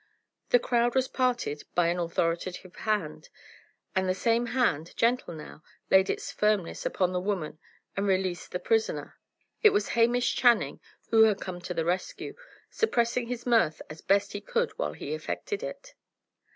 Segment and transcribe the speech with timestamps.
[0.49, 3.29] The crowd was parted by an authoritative hand,
[3.95, 7.59] and the same hand, gentle now, laid its firmness upon the woman
[7.95, 9.19] and released the prisoner.
[9.61, 10.79] It was Hamish Channing
[11.11, 12.33] who had come to the rescue,
[12.71, 15.93] suppressing his mirth as he best could while he effected it.